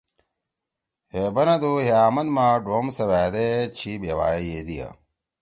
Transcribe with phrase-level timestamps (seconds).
[1.11, 4.87] ہے بندو ہے آمن ما ڈوم سیوأدے چھی بیوائے ییدیا۔